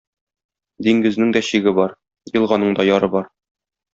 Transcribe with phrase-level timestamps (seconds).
[0.87, 1.93] Диңгезнең дә чиге бар,
[2.41, 3.29] елганың да яры бар.